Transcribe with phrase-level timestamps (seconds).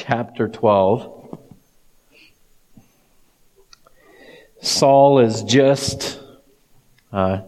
[0.00, 1.36] chapter 12.
[4.62, 6.18] Saul has just
[7.12, 7.42] uh,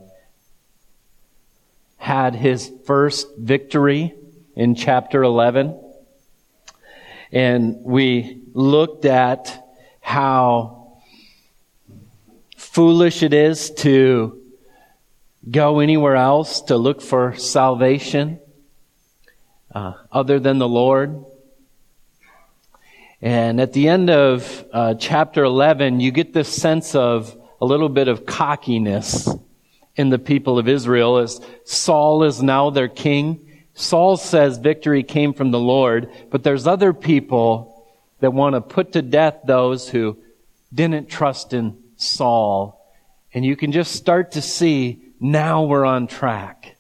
[1.96, 4.12] had his first victory
[4.54, 5.80] in chapter 11.
[7.32, 9.66] And we looked at
[10.02, 10.98] how
[12.58, 14.38] foolish it is to
[15.50, 18.40] go anywhere else to look for salvation
[19.74, 21.24] uh, other than the Lord.
[23.22, 27.88] And at the end of uh, chapter 11, you get this sense of a little
[27.88, 29.28] bit of cockiness
[29.94, 33.48] in the people of Israel as Saul is now their king.
[33.74, 37.86] Saul says victory came from the Lord, but there's other people
[38.18, 40.18] that want to put to death those who
[40.74, 42.92] didn't trust in Saul.
[43.32, 46.76] And you can just start to see now we're on track.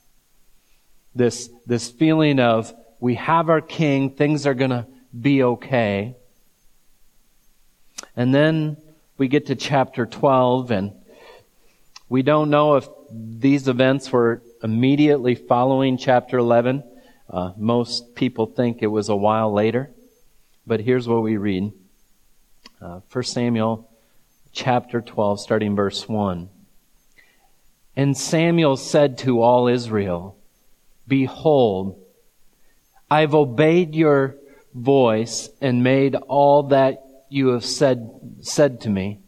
[1.14, 6.16] This, this feeling of we have our king, things are gonna be okay.
[8.16, 8.76] And then
[9.18, 10.92] we get to chapter 12 and
[12.08, 16.84] we don't know if these events were immediately following chapter 11.
[17.28, 19.90] Uh, most people think it was a while later.
[20.66, 21.72] But here's what we read.
[22.80, 23.88] Uh, 1 Samuel
[24.52, 26.48] chapter 12, starting verse 1.
[27.96, 30.36] And Samuel said to all Israel,
[31.08, 32.02] Behold,
[33.10, 34.36] I've obeyed your
[34.74, 39.20] voice and made all that you have said, said to me.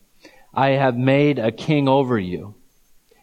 [0.53, 2.55] I have made a king over you.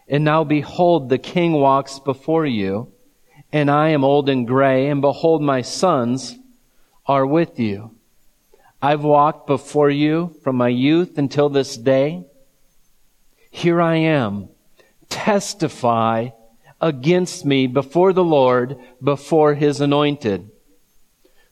[0.08, 2.92] And now behold, the king walks before you,
[3.52, 6.36] and I am old and gray, and behold, my sons
[7.06, 7.96] are with you.
[8.82, 12.24] I've walked before you from my youth until this day.
[13.50, 14.48] Here I am
[15.08, 16.30] testify
[16.80, 20.50] against me before the Lord, before his anointed.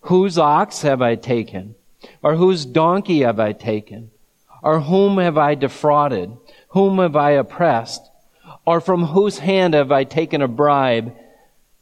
[0.02, 1.76] Whose ox have I taken?
[2.22, 4.10] Or whose donkey have I taken?
[4.62, 6.36] Or whom have I defrauded?
[6.68, 8.02] Whom have I oppressed?
[8.66, 11.16] Or from whose hand have I taken a bribe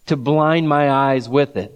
[0.06, 1.74] to blind my eyes with it?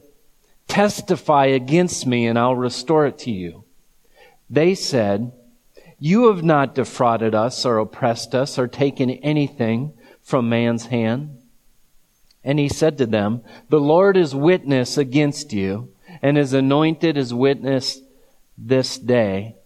[0.69, 3.65] Testify against me and I'll restore it to you.
[4.49, 5.33] They said,
[6.05, 11.39] you have not defrauded us or oppressed us or taken anything from man's hand.
[12.43, 17.33] And he said to them, The Lord is witness against you, and his anointed is
[17.33, 18.01] witness
[18.57, 19.57] this day,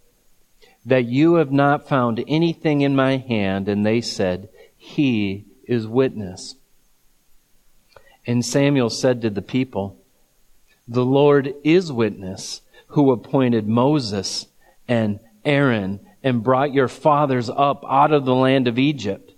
[0.85, 3.69] that you have not found anything in my hand.
[3.69, 6.55] And they said, He is witness.
[8.27, 9.99] And Samuel said to the people,
[10.87, 14.47] The Lord is witness, who appointed Moses
[14.89, 19.33] and Aaron and brought your fathers up out of the land of Egypt.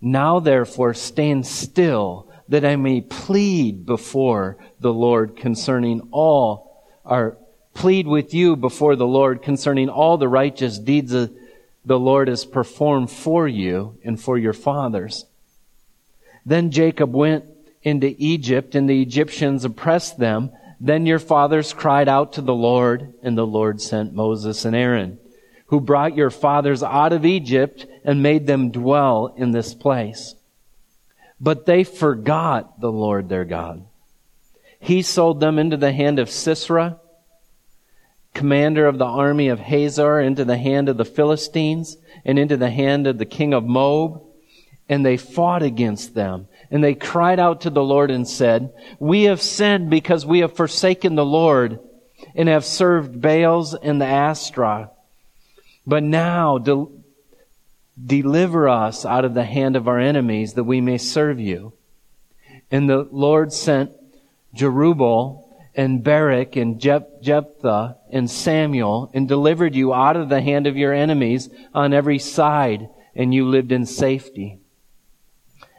[0.00, 7.38] Now therefore stand still that I may plead before the Lord concerning all, or
[7.74, 13.10] plead with you before the Lord concerning all the righteous deeds the Lord has performed
[13.10, 15.26] for you and for your fathers.
[16.46, 17.44] Then Jacob went
[17.82, 20.50] into Egypt and the Egyptians oppressed them.
[20.80, 25.18] Then your fathers cried out to the Lord and the Lord sent Moses and Aaron
[25.66, 30.34] who brought your fathers out of Egypt and made them dwell in this place.
[31.40, 33.84] But they forgot the Lord their God.
[34.78, 37.00] He sold them into the hand of Sisera,
[38.34, 42.70] commander of the army of Hazor, into the hand of the Philistines, and into the
[42.70, 44.22] hand of the king of Moab.
[44.88, 46.48] And they fought against them.
[46.70, 50.56] And they cried out to the Lord and said, We have sinned because we have
[50.56, 51.78] forsaken the Lord
[52.34, 54.90] and have served Baals and the Ashtaroth.
[55.86, 56.86] But now de-
[58.04, 61.72] deliver us out of the hand of our enemies that we may serve you.
[62.70, 63.92] And the Lord sent
[64.54, 65.43] Jerubbaal
[65.74, 70.92] and Barak and Jephthah and Samuel and delivered you out of the hand of your
[70.92, 74.60] enemies on every side and you lived in safety.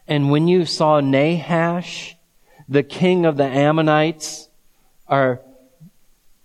[0.08, 2.16] And when you saw Nahash,
[2.68, 4.50] the king of the Ammonites,
[5.08, 5.42] or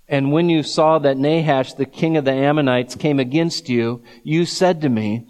[0.09, 4.45] and when you saw that Nahash, the king of the Ammonites, came against you, you
[4.45, 5.29] said to me,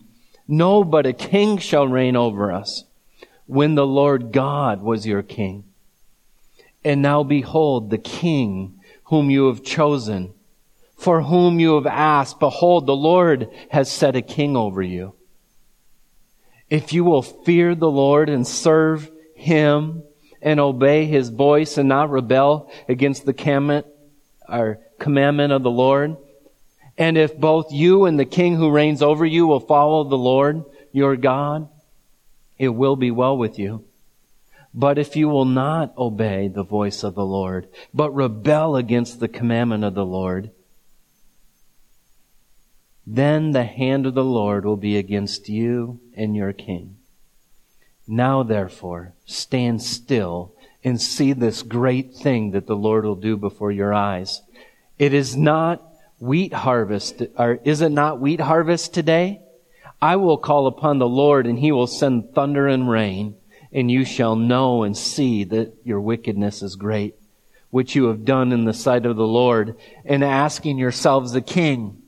[0.49, 2.85] No, but a king shall reign over us,
[3.47, 5.65] when the Lord God was your king.
[6.85, 10.35] And now behold, the king whom you have chosen,
[10.97, 15.15] for whom you have asked, behold, the Lord has set a king over you.
[16.69, 20.05] If you will fear the Lord and serve him
[20.41, 23.87] and obey his voice and not rebel against the commandment
[24.51, 26.17] our commandment of the Lord.
[26.99, 30.65] And if both you and the king who reigns over you will follow the Lord,
[30.93, 31.69] your God,
[32.59, 33.85] it will be well with you.
[34.73, 39.29] But if you will not obey the voice of the Lord, but rebel against the
[39.29, 40.53] commandment of the Lord,
[43.07, 46.97] then the hand of the Lord will be against you and your king.
[48.07, 53.73] Now therefore, stand still and see this great thing that the Lord will do before
[53.73, 54.43] your eyes.
[54.99, 55.83] It is not
[56.19, 59.41] wheat harvest, or is it not wheat harvest today?
[60.01, 63.37] I will call upon the Lord and he will send thunder and rain,
[63.73, 67.15] and you shall know and see that your wickedness is great,
[67.71, 72.03] which you have done in the sight of the Lord, and asking yourselves a king.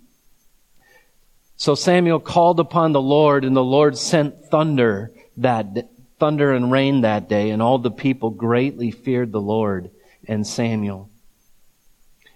[1.57, 5.89] So Samuel called upon the Lord, and the Lord sent thunder that
[6.19, 9.91] thunder and rain that day, and all the people greatly feared the Lord
[10.27, 11.11] and Samuel.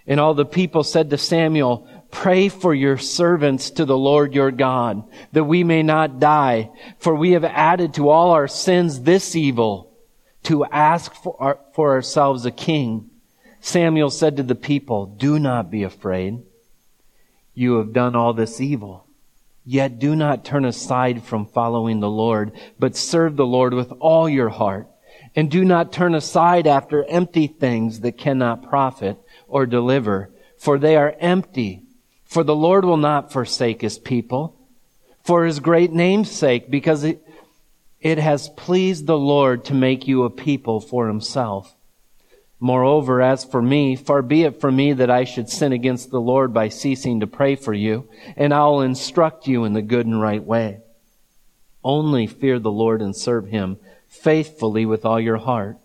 [0.06, 4.50] And all the people said to Samuel, Pray for your servants to the Lord your
[4.50, 9.37] God, that we may not die, for we have added to all our sins this
[9.37, 9.93] evil,
[10.44, 13.11] to ask for, our, for ourselves a king.
[13.61, 16.43] Samuel said to the people, Do not be afraid.
[17.55, 19.06] You have done all this evil.
[19.64, 24.29] Yet do not turn aside from following the Lord, but serve the Lord with all
[24.29, 24.88] your heart.
[25.35, 29.19] And do not turn aside after empty things that cannot profit
[29.49, 31.86] or deliver, for they are empty.
[32.26, 34.56] For the Lord will not forsake his people
[35.26, 37.26] for his great name's sake, because it,
[38.00, 41.75] it has pleased the Lord to make you a people for himself.
[42.61, 46.20] Moreover, as for me, far be it from me that I should sin against the
[46.20, 50.23] Lord by ceasing to pray for you, and I'll instruct you in the good and
[50.23, 50.78] right way.
[51.82, 55.76] Only fear the Lord and serve him faithfully with all your heart.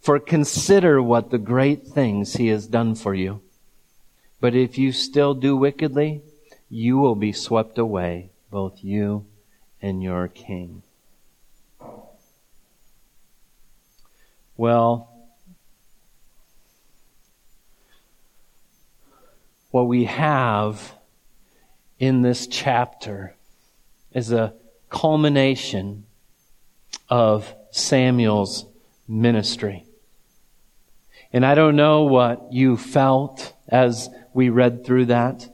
[0.00, 3.42] For consider what the great things he has done for you.
[4.42, 6.20] But if you still do wickedly,
[6.68, 9.24] you will be swept away, both you
[9.80, 10.82] and your king.
[14.56, 15.08] Well,
[19.70, 20.96] what we have
[22.00, 23.36] in this chapter
[24.12, 24.54] is a
[24.90, 26.04] culmination
[27.08, 28.66] of Samuel's
[29.06, 29.84] ministry.
[31.32, 35.48] And I don't know what you felt as we read through that,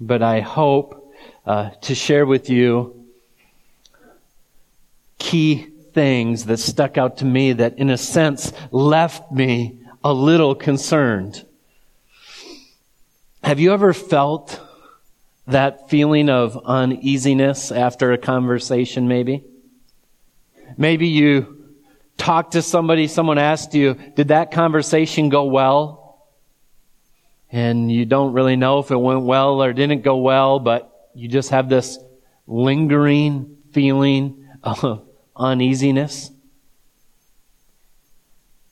[0.00, 1.14] but I hope
[1.46, 3.06] uh, to share with you
[5.18, 10.54] key things that stuck out to me that, in a sense, left me a little
[10.54, 11.44] concerned.
[13.42, 14.60] Have you ever felt
[15.46, 19.44] that feeling of uneasiness after a conversation, maybe?
[20.76, 21.66] Maybe you
[22.16, 25.99] talked to somebody, someone asked you, did that conversation go well?
[27.52, 31.28] And you don't really know if it went well or didn't go well, but you
[31.28, 31.98] just have this
[32.46, 35.06] lingering feeling of
[35.36, 36.30] uneasiness.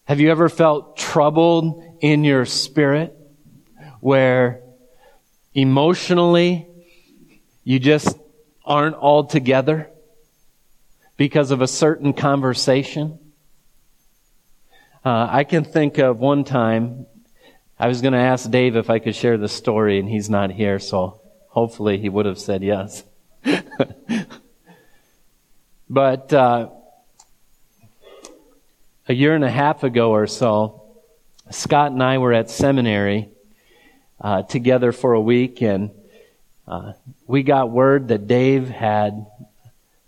[0.05, 3.15] Have you ever felt troubled in your spirit
[4.01, 4.63] where
[5.55, 6.67] emotionally
[7.65, 8.17] you just
[8.65, 9.91] aren't all together
[11.17, 13.19] because of a certain conversation?
[15.05, 17.07] Uh, I can think of one time,
[17.81, 20.51] I was going to ask Dave if I could share the story, and he's not
[20.51, 23.05] here, so hopefully he would have said yes.
[25.89, 26.71] but uh,
[29.09, 30.83] a year and a half ago or so,
[31.51, 33.29] Scott and I were at seminary
[34.21, 35.93] uh, together for a week, and
[36.67, 36.95] uh,
[37.29, 39.25] we got word that Dave had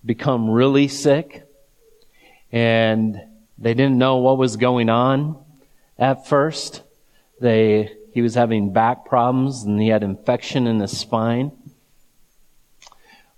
[0.05, 1.45] become really sick,
[2.51, 3.21] and
[3.59, 5.37] they didn't know what was going on
[6.01, 6.83] at first.
[7.41, 11.53] They, he was having back problems and he had infection in his spine.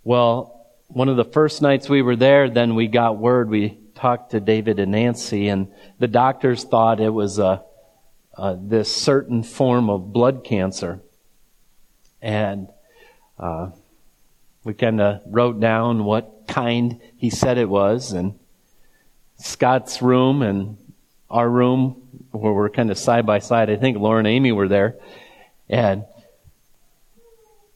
[0.03, 4.33] Well, one of the first nights we were there, then we got word, we talked
[4.33, 7.63] to David and Nancy and the doctors thought it was a,
[8.37, 11.01] a this certain form of blood cancer.
[12.21, 12.69] And,
[13.39, 13.71] uh,
[14.65, 18.39] we kind of wrote down what kind he said it was and
[19.39, 20.77] Scott's room and
[21.29, 23.71] our room where we're kind of side by side.
[23.71, 24.97] I think Laura and Amy were there.
[25.69, 26.05] And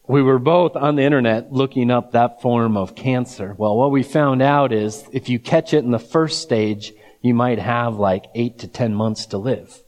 [0.07, 3.53] we were both on the internet looking up that form of cancer.
[3.57, 7.33] Well, what we found out is if you catch it in the first stage, you
[7.33, 9.81] might have like eight to ten months to live.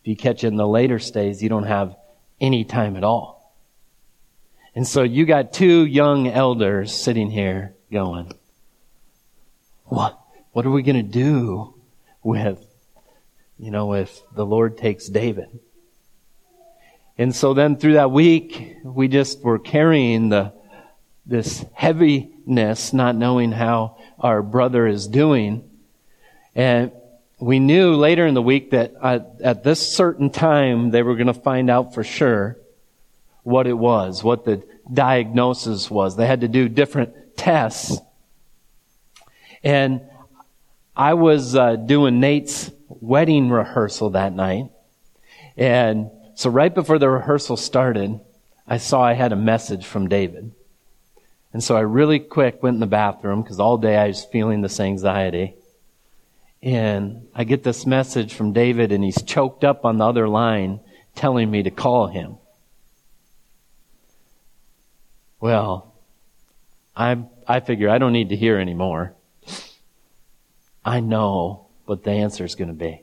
[0.00, 1.96] If you catch it in the later stage, you don't have
[2.40, 3.54] any time at all.
[4.74, 8.32] And so you got two young elders sitting here going,
[9.84, 10.18] what?
[10.52, 11.74] What are we going to do
[12.22, 12.65] with,
[13.58, 15.48] you know, if the Lord takes David?
[17.18, 20.52] And so then through that week, we just were carrying the,
[21.24, 25.68] this heaviness, not knowing how our brother is doing.
[26.54, 26.92] And
[27.38, 31.26] we knew later in the week that at, at this certain time, they were going
[31.26, 32.58] to find out for sure
[33.42, 36.16] what it was, what the diagnosis was.
[36.16, 37.98] They had to do different tests.
[39.62, 40.02] And
[40.94, 42.70] I was uh, doing Nate's
[43.06, 44.70] wedding rehearsal that night.
[45.56, 48.20] And so right before the rehearsal started,
[48.66, 50.52] I saw I had a message from David.
[51.52, 54.60] And so I really quick went in the bathroom because all day I was feeling
[54.60, 55.54] this anxiety.
[56.62, 60.80] And I get this message from David and he's choked up on the other line
[61.14, 62.36] telling me to call him.
[65.40, 65.94] Well,
[66.96, 69.14] I, I figure I don't need to hear anymore.
[70.84, 73.02] I know what the answer is going to be.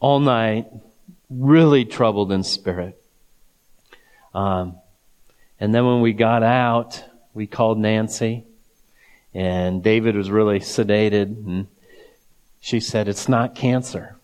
[0.00, 0.66] All night,
[1.30, 3.00] really troubled in spirit.
[4.34, 4.76] Um,
[5.60, 7.02] and then when we got out,
[7.34, 8.44] we called Nancy,
[9.32, 11.68] and David was really sedated, and
[12.60, 14.16] she said, It's not cancer.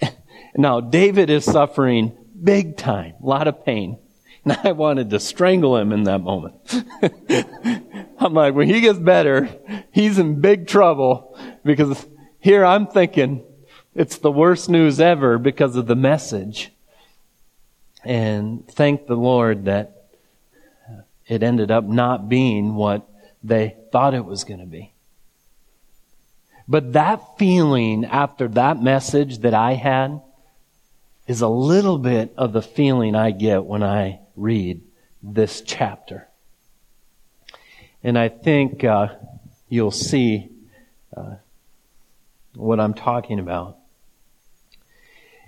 [0.56, 3.98] now, David is suffering big time, a lot of pain.
[4.42, 6.54] And I wanted to strangle him in that moment.
[8.18, 9.50] I'm like, when he gets better,
[9.92, 12.06] he's in big trouble because
[12.40, 13.44] here I'm thinking
[13.94, 16.72] it's the worst news ever because of the message.
[18.04, 20.08] And thank the Lord that
[21.26, 23.08] it ended up not being what
[23.44, 24.92] they thought it was going to be.
[26.66, 30.22] But that feeling after that message that I had
[31.26, 34.82] is a little bit of the feeling I get when I read
[35.22, 36.28] this chapter.
[38.02, 39.08] And I think uh,
[39.68, 40.48] you'll see
[41.14, 41.34] uh,
[42.60, 43.78] what I'm talking about.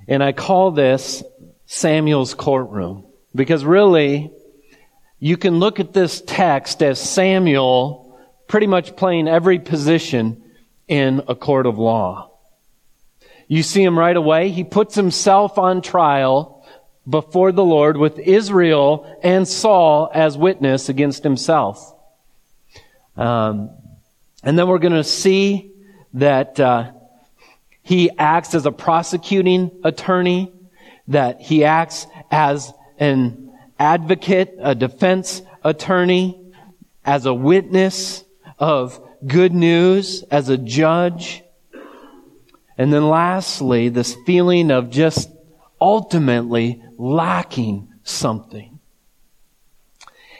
[0.08, 1.22] And I call this
[1.66, 3.04] Samuel's courtroom
[3.34, 4.32] because really,
[5.18, 10.42] you can look at this text as Samuel pretty much playing every position
[10.88, 12.30] in a court of law.
[13.46, 14.50] You see him right away.
[14.50, 16.66] He puts himself on trial
[17.08, 21.94] before the Lord with Israel and Saul as witness against himself.
[23.16, 23.70] Um,
[24.42, 25.72] and then we're going to see
[26.14, 26.92] that uh,
[27.82, 30.52] he acts as a prosecuting attorney,
[31.08, 36.38] that he acts as an advocate, a defense attorney,
[37.04, 38.24] as a witness
[38.58, 41.42] of good news, as a judge.
[42.78, 45.30] And then lastly, this feeling of just
[45.80, 48.78] ultimately lacking something.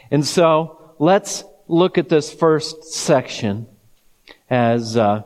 [0.09, 3.67] And so let's look at this first section
[4.49, 5.23] as uh,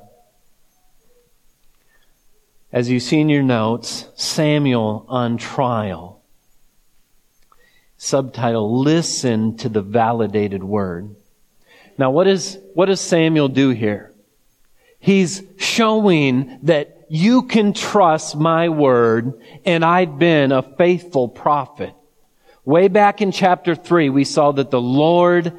[2.72, 6.22] as you see in your notes, Samuel on trial.
[7.98, 11.16] Subtitle, listen to the validated word.
[11.98, 14.14] Now what is, what does Samuel do here?
[15.00, 21.94] He's showing that you can trust my word and I've been a faithful prophet.
[22.66, 25.58] Way back in chapter three, we saw that the Lord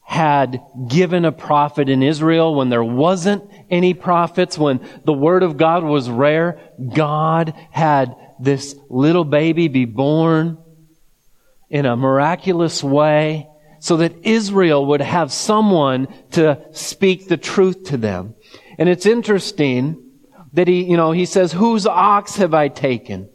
[0.00, 5.56] had given a prophet in Israel when there wasn't any prophets, when the word of
[5.56, 6.60] God was rare.
[6.94, 10.58] God had this little baby be born
[11.70, 13.48] in a miraculous way
[13.80, 18.34] so that Israel would have someone to speak the truth to them.
[18.78, 20.10] And it's interesting
[20.52, 23.28] that he, you know, he says, whose ox have I taken?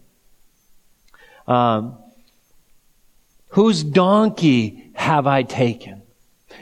[1.47, 1.97] Um,
[3.49, 6.03] whose donkey have I taken?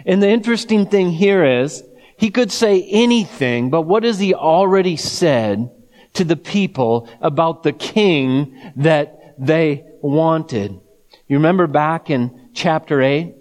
[0.05, 1.83] And the interesting thing here is,
[2.17, 5.69] he could say anything, but what has he already said
[6.13, 10.79] to the people about the king that they wanted?
[11.27, 13.35] You remember back in chapter 8?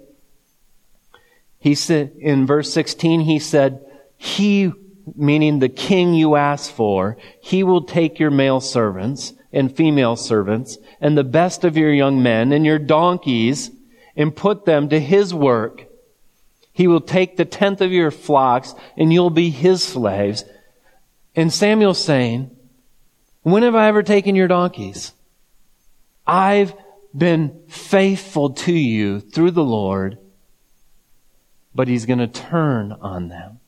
[1.61, 3.85] He said, in verse 16, he said,
[4.16, 4.73] He,
[5.14, 10.78] meaning the king you asked for, he will take your male servants and female servants
[11.00, 13.71] and the best of your young men and your donkeys
[14.16, 15.87] and put them to his work
[16.75, 20.45] he will take the tenth of your flocks and you'll be his slaves.
[21.35, 22.54] And Samuel's saying,
[23.45, 25.12] when have I ever taken your donkeys?
[26.26, 26.75] I've
[27.16, 30.19] been faithful to you through the Lord,
[31.75, 33.61] but he's going to turn on them.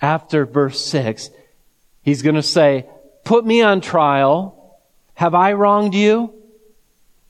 [0.00, 1.30] After verse 6,
[2.02, 2.86] he's going to say,
[3.24, 4.78] Put me on trial.
[5.14, 6.34] Have I wronged you?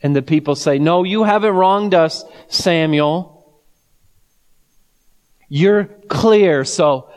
[0.02, 3.31] And the people say, No, you haven't wronged us, Samuel.
[5.54, 6.64] You're clear.
[6.64, 7.10] So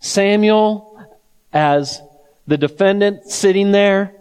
[0.00, 1.06] Samuel
[1.52, 2.00] as
[2.46, 4.14] the defendant sitting there,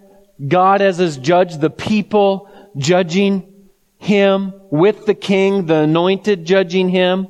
[0.46, 7.30] God as his judge, the people judging him with the king, the anointed judging him.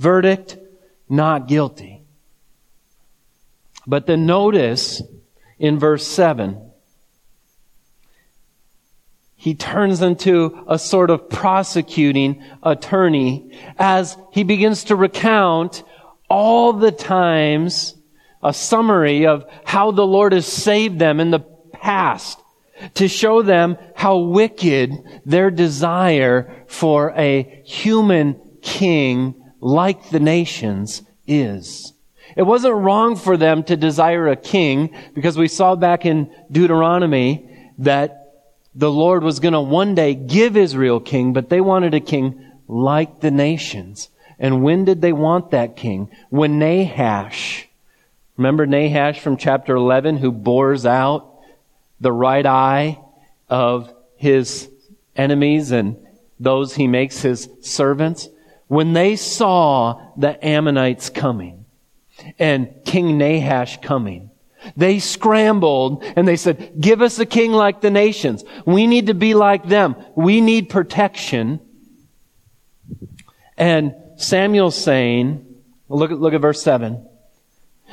[0.00, 0.58] Verdict,
[1.08, 2.02] not guilty.
[3.86, 5.00] But then notice
[5.60, 6.71] in verse 7,
[9.42, 15.82] he turns into a sort of prosecuting attorney as he begins to recount
[16.30, 17.96] all the times
[18.40, 21.40] a summary of how the Lord has saved them in the
[21.72, 22.40] past
[22.94, 24.92] to show them how wicked
[25.26, 31.92] their desire for a human king like the nations is.
[32.36, 37.72] It wasn't wrong for them to desire a king because we saw back in Deuteronomy
[37.78, 38.21] that
[38.74, 42.44] the Lord was going to one day give Israel king, but they wanted a king
[42.68, 44.08] like the nations.
[44.38, 46.10] And when did they want that king?
[46.30, 47.68] When Nahash,
[48.36, 51.38] remember Nahash from chapter 11 who bores out
[52.00, 52.98] the right eye
[53.48, 54.68] of his
[55.14, 55.96] enemies and
[56.40, 58.28] those he makes his servants?
[58.66, 61.66] When they saw the Ammonites coming
[62.38, 64.31] and King Nahash coming,
[64.76, 68.44] they scrambled and they said, give us a king like the nations.
[68.66, 69.96] We need to be like them.
[70.14, 71.60] We need protection.
[73.56, 75.46] And Samuel's saying,
[75.88, 77.08] look at, look at verse 7.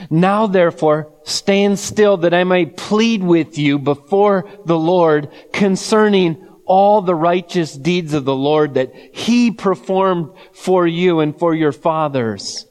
[0.10, 7.02] Now therefore, stand still that I may plead with you before the Lord concerning all
[7.02, 12.66] the righteous deeds of the Lord that He performed for you and for your fathers.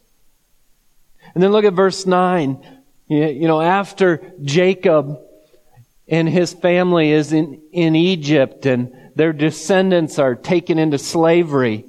[1.35, 2.78] And then look at verse 9.
[3.09, 5.19] You know, after Jacob
[6.07, 11.85] and his family is in, in Egypt and their descendants are taken into slavery.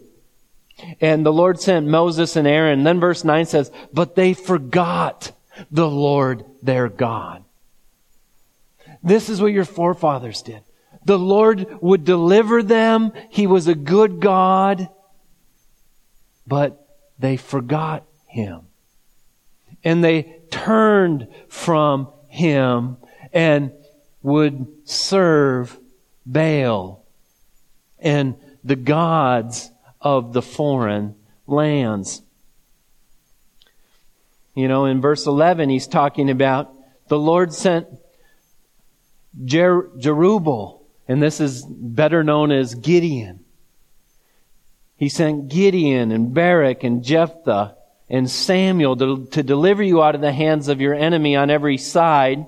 [1.01, 2.83] And the Lord sent Moses and Aaron.
[2.83, 5.33] Then verse 9 says, but they forgot
[5.69, 7.43] the Lord their God.
[9.03, 10.61] This is what your forefathers did.
[11.05, 13.13] The Lord would deliver them.
[13.29, 14.89] He was a good God.
[16.47, 16.85] But
[17.17, 18.68] they forgot Him.
[19.83, 22.97] And they turned from him
[23.33, 23.71] and
[24.21, 25.77] would serve
[26.25, 27.05] Baal
[27.99, 29.71] and the gods
[30.01, 31.15] of the foreign
[31.47, 32.21] lands.
[34.55, 36.73] You know, in verse 11, he's talking about
[37.07, 37.87] the Lord sent
[39.43, 43.45] Jer- Jerubbaal, and this is better known as Gideon.
[44.97, 47.75] He sent Gideon and Barak and Jephthah
[48.09, 51.77] and Samuel to, to deliver you out of the hands of your enemy on every
[51.77, 52.45] side.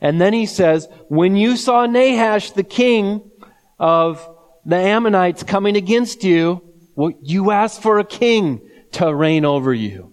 [0.00, 3.30] And then he says, when you saw Nahash, the king
[3.78, 4.26] of
[4.64, 6.62] the Ammonites coming against you,
[6.94, 8.60] well, you asked for a king
[8.92, 10.12] to reign over you.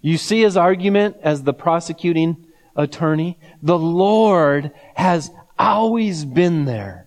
[0.00, 3.38] You see his argument as the prosecuting attorney?
[3.62, 7.06] The Lord has always been there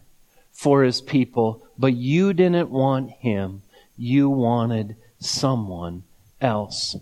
[0.51, 3.63] for his people, but you didn't want him.
[3.97, 6.03] You wanted someone
[6.41, 6.95] else.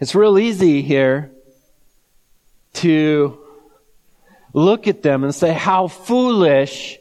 [0.00, 1.32] It's real easy here
[2.74, 3.38] to
[4.52, 6.98] look at them and say, how foolish.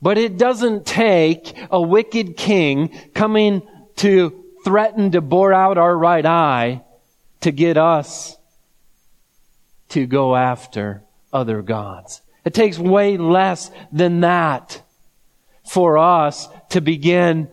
[0.00, 3.62] But it doesn't take a wicked king coming
[3.96, 6.82] to threaten to bore out our right eye
[7.40, 8.36] to get us
[9.90, 12.22] to go after other gods.
[12.44, 14.82] It takes way less than that
[15.64, 17.48] for us to begin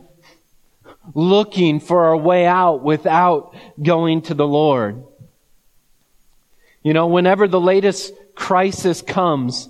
[1.13, 5.03] looking for our way out without going to the Lord.
[6.83, 9.69] You know, whenever the latest crisis comes,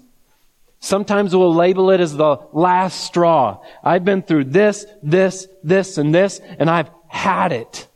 [0.80, 3.64] sometimes we'll label it as the last straw.
[3.84, 7.88] I've been through this, this, this, and this, and I've had it.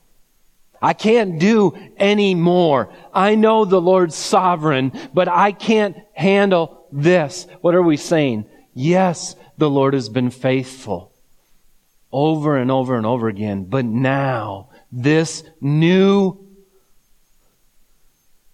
[0.82, 2.92] I can't do any more.
[3.14, 7.48] I know the Lord's sovereign, but I can't handle this.
[7.62, 8.46] What are we saying?
[8.74, 11.13] Yes, the Lord has been faithful
[12.14, 13.66] over and over and over again.
[13.66, 16.48] But now, this new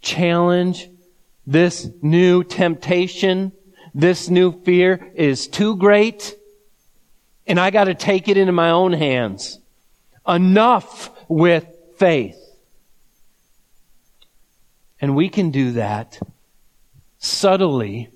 [0.01, 0.89] challenge,
[1.45, 3.51] this new temptation,
[3.93, 6.35] this new fear is too great,
[7.45, 9.59] and I gotta take it into my own hands.
[10.27, 11.67] Enough with
[11.97, 12.37] faith.
[15.01, 16.19] And we can do that
[17.19, 18.09] subtly,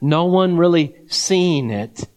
[0.00, 2.08] no one really seeing it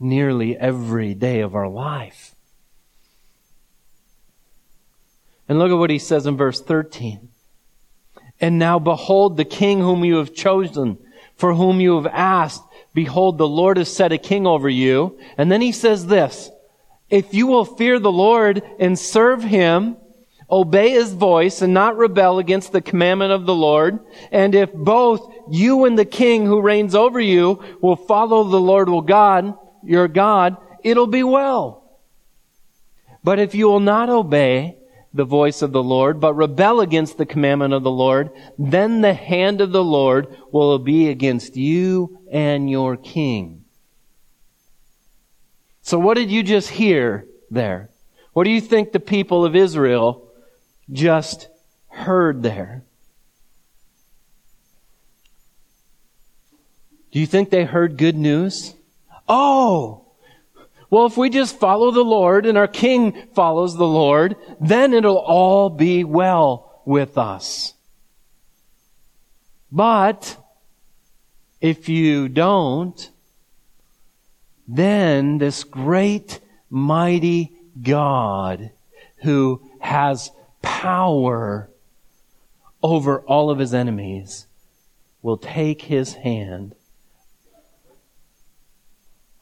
[0.00, 2.34] nearly every day of our life.
[5.48, 7.28] And look at what he says in verse 13.
[8.40, 10.98] And now behold the king whom you have chosen,
[11.36, 12.62] for whom you have asked.
[12.94, 15.18] Behold, the Lord has set a king over you.
[15.36, 16.50] And then he says this,
[17.10, 19.96] if you will fear the Lord and serve him,
[20.50, 24.00] obey his voice and not rebel against the commandment of the Lord,
[24.32, 28.88] and if both you and the king who reigns over you will follow the Lord
[28.88, 32.00] will God, your God, it'll be well.
[33.22, 34.76] But if you will not obey
[35.12, 39.14] the voice of the Lord, but rebel against the commandment of the Lord, then the
[39.14, 43.64] hand of the Lord will be against you and your king.
[45.82, 47.90] So what did you just hear there?
[48.32, 50.30] What do you think the people of Israel
[50.92, 51.48] just
[51.88, 52.84] heard there?
[57.10, 58.74] Do you think they heard good news?
[59.32, 60.06] Oh,
[60.90, 65.18] well, if we just follow the Lord and our King follows the Lord, then it'll
[65.18, 67.74] all be well with us.
[69.70, 70.36] But
[71.60, 73.08] if you don't,
[74.66, 78.72] then this great, mighty God
[79.22, 81.70] who has power
[82.82, 84.48] over all of his enemies
[85.22, 86.74] will take his hand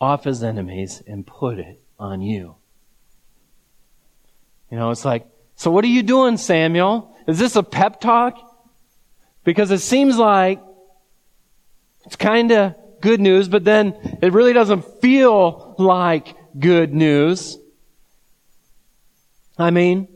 [0.01, 2.55] off his enemies and put it on you.
[4.71, 7.17] You know, it's like, so what are you doing, Samuel?
[7.27, 8.39] Is this a pep talk?
[9.45, 10.61] Because it seems like
[12.05, 17.59] it's kind of good news, but then it really doesn't feel like good news.
[19.59, 20.09] I mean,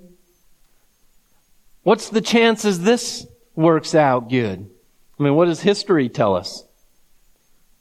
[1.82, 4.70] what's the chances this works out good?
[5.18, 6.64] I mean, what does history tell us?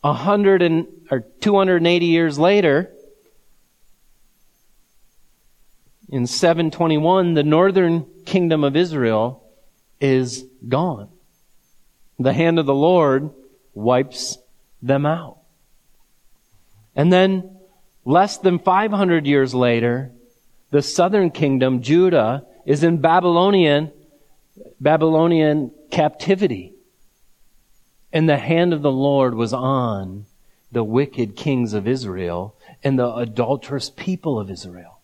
[0.03, 2.91] A hundred and or 280 years later,
[6.09, 9.43] in 721, the northern kingdom of Israel
[9.99, 11.09] is gone.
[12.19, 13.31] The hand of the Lord
[13.73, 14.37] wipes
[14.81, 15.37] them out.
[16.95, 17.57] And then,
[18.03, 20.11] less than 500 years later,
[20.71, 23.91] the southern kingdom, Judah, is in Babylonian,
[24.79, 26.73] Babylonian captivity.
[28.13, 30.25] And the hand of the Lord was on
[30.71, 34.99] the wicked kings of Israel and the adulterous people of Israel.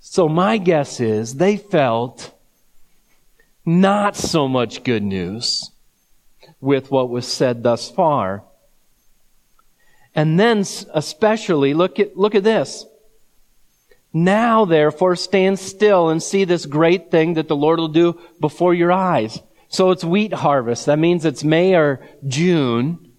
[0.00, 2.32] So my guess is they felt
[3.64, 5.70] not so much good news
[6.60, 8.42] with what was said thus far.
[10.14, 12.84] And then especially look at, look at this.
[14.12, 18.74] Now therefore stand still and see this great thing that the Lord will do before
[18.74, 19.40] your eyes.
[19.72, 20.86] So it's wheat harvest.
[20.86, 23.10] That means it's May or June.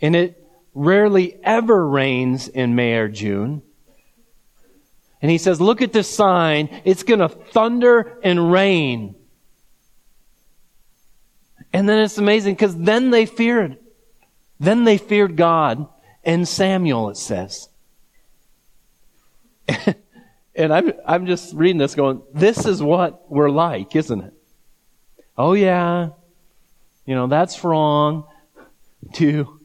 [0.00, 3.60] And it rarely ever rains in May or June.
[5.20, 6.80] And he says, look at this sign.
[6.84, 9.14] It's going to thunder and rain.
[11.70, 13.76] And then it's amazing because then they feared.
[14.58, 15.86] Then they feared God
[16.24, 17.68] and Samuel, it says.
[20.54, 24.34] and I'm, I'm just reading this going, this is what we're like, isn't it?
[25.42, 26.10] Oh yeah.
[27.06, 28.24] You know, that's wrong
[29.14, 29.58] to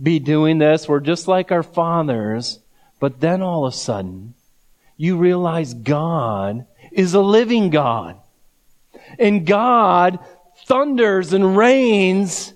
[0.00, 0.86] be doing this.
[0.86, 2.58] We're just like our fathers.
[3.00, 4.34] But then all of a sudden,
[4.98, 8.20] you realize God is a living God.
[9.18, 10.18] And God
[10.66, 12.52] thunders and rains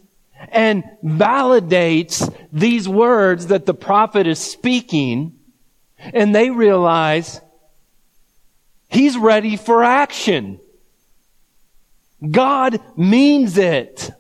[0.51, 5.39] and validates these words that the prophet is speaking.
[5.99, 7.41] And they realize
[8.91, 10.61] he's ready for action.
[12.31, 14.11] God means it.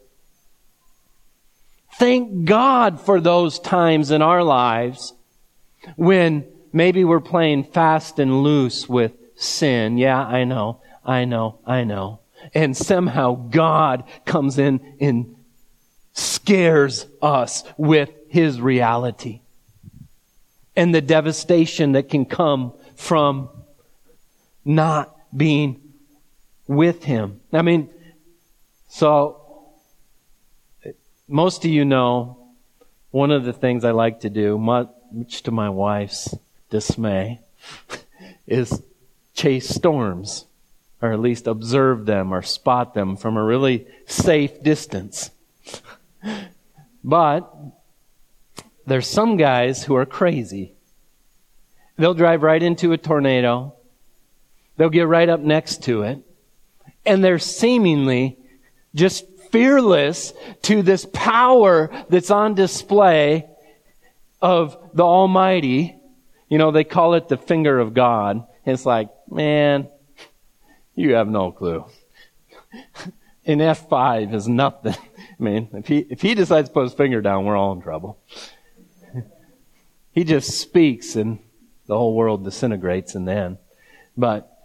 [1.94, 5.14] Thank God for those times in our lives
[5.96, 9.96] when maybe we're playing fast and loose with sin.
[9.96, 12.20] Yeah, I know, I know, I know.
[12.52, 15.36] And somehow God comes in and
[16.12, 19.40] scares us with His reality.
[20.76, 23.48] And the devastation that can come from
[24.66, 25.80] not being
[26.66, 27.40] with Him.
[27.52, 27.90] I mean,
[28.88, 29.46] so
[31.28, 32.38] most of you know
[33.10, 36.34] one of the things I like to do, much to my wife's
[36.70, 37.40] dismay,
[38.46, 38.82] is
[39.34, 40.46] chase storms,
[41.00, 45.30] or at least observe them or spot them from a really safe distance.
[47.04, 47.52] but
[48.86, 50.72] there's some guys who are crazy.
[51.96, 53.74] They'll drive right into a tornado.
[54.76, 56.25] They'll get right up next to it.
[57.06, 58.38] And they're seemingly
[58.94, 63.46] just fearless to this power that's on display
[64.42, 65.96] of the Almighty.
[66.48, 68.46] You know, they call it the finger of God.
[68.64, 69.88] It's like, man,
[70.94, 71.84] you have no clue.
[73.46, 74.96] An F5 is nothing.
[75.38, 77.80] I mean, if he, if he decides to put his finger down, we're all in
[77.80, 78.18] trouble.
[80.12, 81.38] he just speaks and
[81.86, 83.58] the whole world disintegrates and then.
[84.16, 84.55] But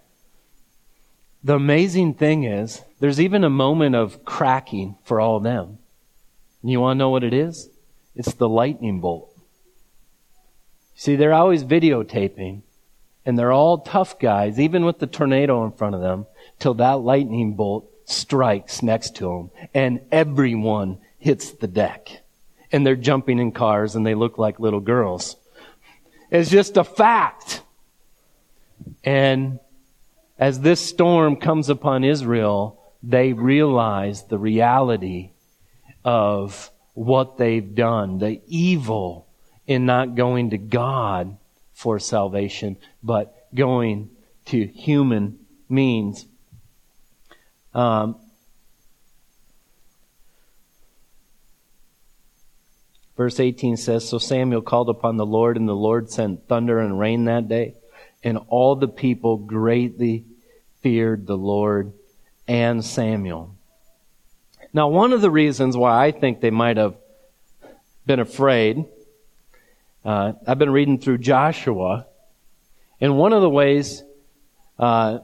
[1.43, 5.80] the amazing thing is, there's even a moment of cracking for all of them.
[6.63, 7.69] You want to know what it is?
[8.15, 9.36] It's the lightning bolt.
[10.95, 12.62] See, they're always videotaping,
[13.25, 16.25] And they're all tough guys, even with the tornado in front of them,
[16.60, 19.51] till that lightning bolt strikes next to them.
[19.73, 22.23] And everyone hits the deck.
[22.71, 25.38] And they're jumping in cars and they look like little girls.
[26.32, 27.62] It's just a fact.
[29.04, 29.60] And
[30.41, 35.30] as this storm comes upon Israel, they realize the reality
[36.04, 39.27] of what they've done, the evil
[39.67, 41.38] in not going to God
[41.73, 44.10] for salvation, but going
[44.45, 45.38] to human
[45.69, 46.25] means.
[47.75, 48.15] Um,
[53.15, 56.97] verse 18 says So Samuel called upon the Lord, and the Lord sent thunder and
[56.97, 57.75] rain that day,
[58.23, 60.25] and all the people greatly
[60.82, 61.94] feared the Lord
[62.48, 63.56] and Samuel.
[64.74, 66.96] Now, one of the reasons why I think they might have
[68.06, 68.86] been afraid,
[70.06, 72.06] uh, I've been reading through Joshua,
[73.00, 74.04] and one of the ways
[74.80, 75.20] uh,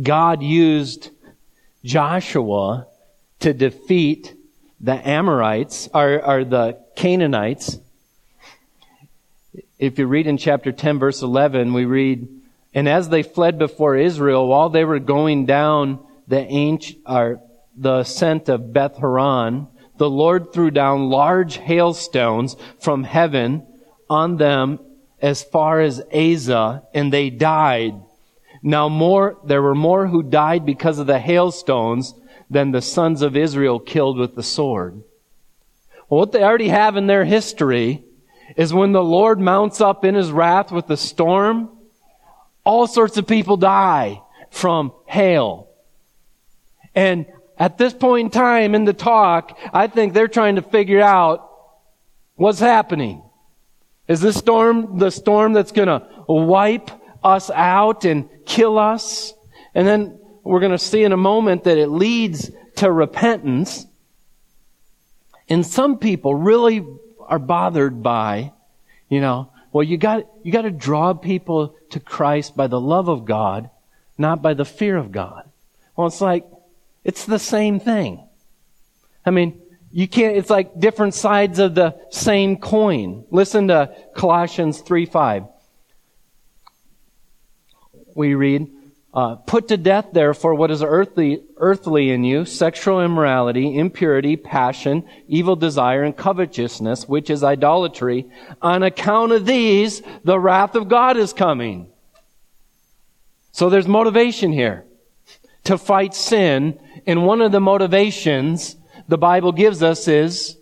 [0.00, 1.10] God used
[1.84, 2.86] Joshua
[3.40, 4.34] to defeat
[4.80, 7.78] the Amorites, or, or the Canaanites.
[9.78, 12.28] If you read in chapter 10, verse 11, we read,
[12.72, 17.40] And as they fled before Israel, while they were going down the ancient, or
[17.76, 23.66] the ascent of Beth Horon, the Lord threw down large hailstones from heaven
[24.08, 24.78] on them
[25.20, 27.94] as far as Azza, and they died.
[28.62, 32.14] Now more, there were more who died because of the hailstones
[32.48, 35.02] than the sons of Israel killed with the sword.
[36.08, 38.02] Well, what they already have in their history
[38.56, 41.70] is when the Lord mounts up in his wrath with the storm,
[42.64, 44.20] all sorts of people die
[44.50, 45.68] from hail.
[46.94, 47.26] And
[47.58, 51.50] at this point in time in the talk, I think they're trying to figure out
[52.34, 53.22] what's happening.
[54.08, 56.90] Is this storm the storm that's going to wipe
[57.22, 59.34] us out and kill us?
[59.74, 63.86] And then we're going to see in a moment that it leads to repentance.
[65.48, 66.84] And some people really
[67.20, 68.52] are bothered by,
[69.08, 73.08] you know, well, you got, you got to draw people to Christ by the love
[73.08, 73.70] of God,
[74.18, 75.48] not by the fear of God.
[75.96, 76.44] Well, it's like,
[77.04, 78.26] it's the same thing.
[79.24, 79.60] I mean,
[79.92, 83.24] you can't, it's like different sides of the same coin.
[83.30, 85.44] Listen to Colossians 3 5.
[88.14, 88.70] We read,
[89.12, 95.04] uh, put to death, therefore, what is earthly, earthly in you, sexual immorality, impurity, passion,
[95.26, 98.30] evil desire, and covetousness, which is idolatry.
[98.62, 101.88] On account of these, the wrath of God is coming.
[103.52, 104.84] So there's motivation here
[105.64, 108.76] to fight sin and one of the motivations
[109.08, 110.56] the Bible gives us is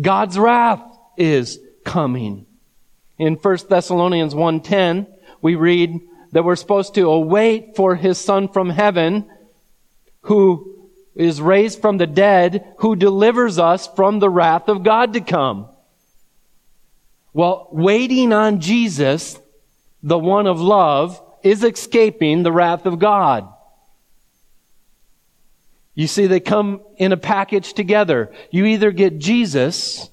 [0.00, 0.82] God's wrath
[1.16, 2.46] is coming.
[3.18, 5.06] In 1 Thessalonians 1:10,
[5.40, 6.00] we read
[6.32, 9.28] that we're supposed to await for his son from heaven
[10.22, 15.20] who is raised from the dead, who delivers us from the wrath of God to
[15.20, 15.68] come.
[17.32, 19.38] Well, waiting on Jesus,
[20.02, 23.48] the one of love, is escaping the wrath of God.
[25.94, 28.32] You see, they come in a package together.
[28.50, 30.08] You either get Jesus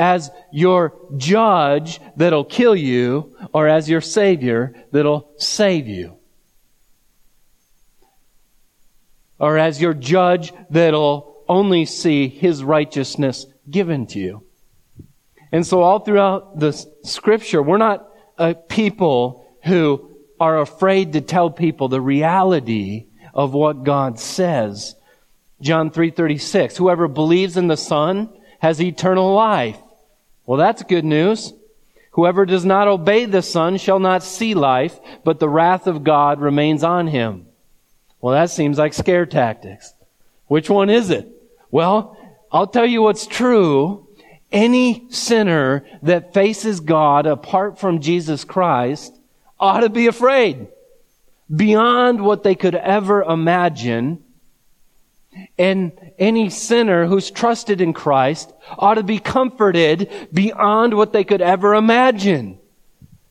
[0.00, 6.16] as your judge that'll kill you or as your savior that'll save you.
[9.38, 14.42] Or as your judge that'll only see his righteousness given to you.
[15.52, 16.72] And so all throughout the
[17.04, 18.08] scripture, we're not
[18.38, 24.96] a people who are afraid to tell people the reality of what God says
[25.60, 29.78] John 3:36, whoever believes in the Son has eternal life.
[30.50, 31.54] Well, that's good news.
[32.10, 36.40] Whoever does not obey the Son shall not see life, but the wrath of God
[36.40, 37.46] remains on him.
[38.20, 39.94] Well, that seems like scare tactics.
[40.48, 41.28] Which one is it?
[41.70, 42.16] Well,
[42.50, 44.08] I'll tell you what's true.
[44.50, 49.16] Any sinner that faces God apart from Jesus Christ
[49.60, 50.66] ought to be afraid
[51.54, 54.24] beyond what they could ever imagine
[55.58, 61.40] and any sinner who's trusted in Christ ought to be comforted beyond what they could
[61.40, 62.58] ever imagine,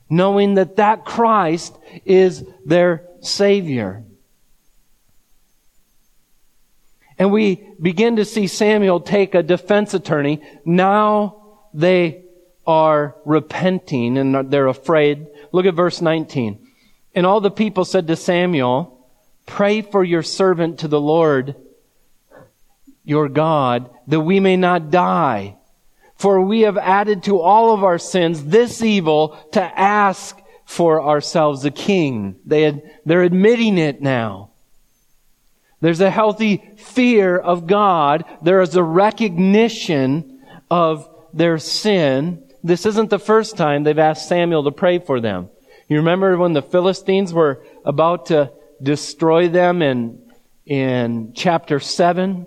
[0.10, 4.04] knowing that that Christ is their Savior.
[7.18, 10.42] And we begin to see Samuel take a defense attorney.
[10.64, 12.24] Now they
[12.66, 15.28] are repenting and they're afraid.
[15.52, 16.66] Look at verse 19.
[17.14, 18.96] And all the people said to Samuel,
[19.46, 21.56] Pray for your servant to the Lord
[23.10, 25.58] your God, that we may not die.
[26.16, 31.66] For we have added to all of our sins this evil to ask for ourselves
[31.66, 32.36] a king.
[32.46, 34.52] They had, they're admitting it now.
[35.82, 38.26] There's a healthy fear of God.
[38.44, 42.44] There is a recognition of their sin.
[42.64, 45.50] This isn't the first time they've asked Samuel to pray for them.
[45.88, 48.52] You remember when the Philistines were about to
[48.84, 50.32] destroy them in,
[50.68, 52.46] in chapter 7?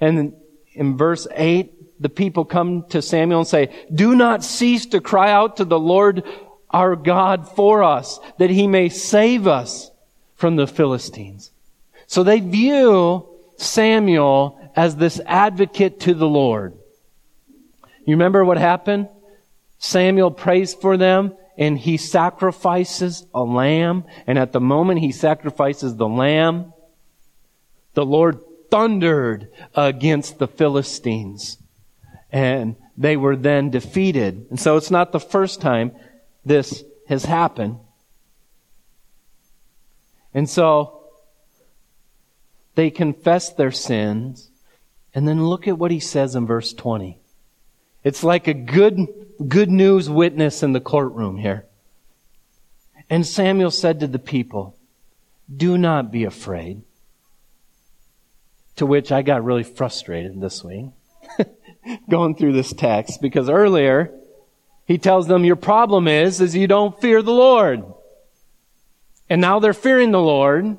[0.00, 0.34] And
[0.72, 5.30] in verse 8, the people come to Samuel and say, Do not cease to cry
[5.30, 6.24] out to the Lord
[6.70, 9.90] our God for us, that he may save us
[10.34, 11.50] from the Philistines.
[12.06, 16.74] So they view Samuel as this advocate to the Lord.
[18.06, 19.08] You remember what happened?
[19.78, 24.04] Samuel prays for them and he sacrifices a lamb.
[24.26, 26.72] And at the moment he sacrifices the lamb,
[27.94, 31.58] the Lord thundered against the Philistines.
[32.32, 34.46] And they were then defeated.
[34.50, 35.92] And so it's not the first time
[36.44, 37.78] this has happened.
[40.32, 41.02] And so
[42.74, 44.50] they confess their sins.
[45.12, 47.18] And then look at what he says in verse 20.
[48.04, 49.08] It's like a good,
[49.46, 51.66] good news witness in the courtroom here.
[53.10, 54.76] And Samuel said to the people,
[55.54, 56.82] Do not be afraid.
[58.80, 60.86] To which I got really frustrated this week
[62.08, 64.10] going through this text because earlier
[64.86, 67.84] he tells them your problem is is you don't fear the Lord.
[69.28, 70.78] And now they're fearing the Lord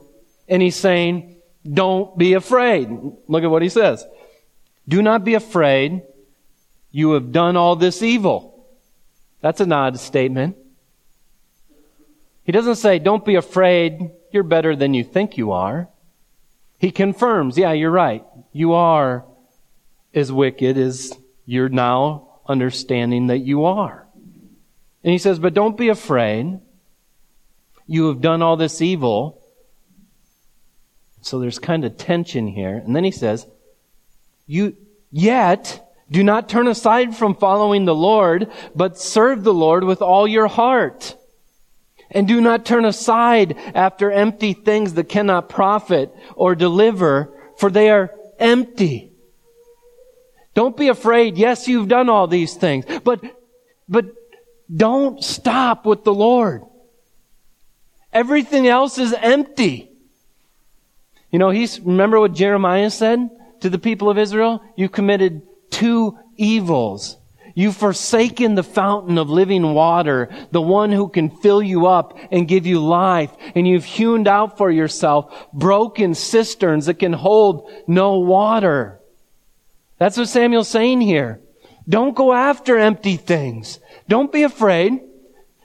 [0.49, 2.89] and he's saying don't be afraid.
[3.27, 4.03] Look at what he says.
[4.87, 6.01] Do not be afraid.
[6.89, 8.65] You have done all this evil.
[9.41, 10.57] That's an odd statement.
[12.45, 14.09] He doesn't say, don't be afraid.
[14.31, 15.87] You're better than you think you are.
[16.81, 18.25] He confirms, yeah, you're right.
[18.51, 19.23] You are
[20.15, 21.15] as wicked as
[21.45, 24.07] you're now understanding that you are.
[25.03, 26.59] And he says, but don't be afraid.
[27.85, 29.43] You have done all this evil.
[31.21, 32.77] So there's kind of tension here.
[32.77, 33.45] And then he says,
[34.47, 34.75] you,
[35.11, 40.27] yet, do not turn aside from following the Lord, but serve the Lord with all
[40.27, 41.15] your heart.
[42.11, 47.89] And do not turn aside after empty things that cannot profit or deliver, for they
[47.89, 49.11] are empty.
[50.53, 51.37] Don't be afraid.
[51.37, 53.23] Yes, you've done all these things, but,
[53.87, 54.05] but
[54.73, 56.63] don't stop with the Lord.
[58.11, 59.89] Everything else is empty.
[61.31, 63.29] You know, he's, remember what Jeremiah said
[63.61, 64.61] to the people of Israel?
[64.75, 67.17] You committed two evils.
[67.53, 72.47] You've forsaken the fountain of living water, the one who can fill you up and
[72.47, 73.31] give you life.
[73.55, 78.99] And you've hewn out for yourself broken cisterns that can hold no water.
[79.97, 81.41] That's what Samuel's saying here.
[81.87, 83.79] Don't go after empty things.
[84.07, 84.99] Don't be afraid.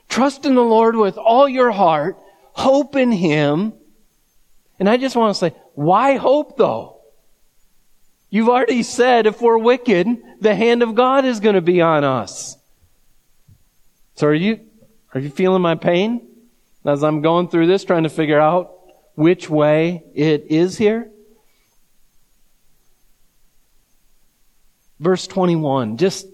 [0.09, 2.17] Trust in the Lord with all your heart.
[2.53, 3.73] Hope in Him.
[4.79, 6.96] And I just want to say, why hope though?
[8.29, 10.07] You've already said if we're wicked,
[10.41, 12.57] the hand of God is going to be on us.
[14.15, 14.59] So are you,
[15.13, 16.27] are you feeling my pain
[16.83, 18.73] as I'm going through this, trying to figure out
[19.15, 21.09] which way it is here?
[24.99, 25.97] Verse 21.
[25.97, 26.27] Just,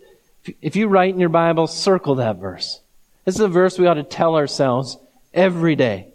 [0.61, 2.79] if you write in your Bible, circle that verse.
[3.25, 4.97] This is a verse we ought to tell ourselves
[5.33, 6.07] every day.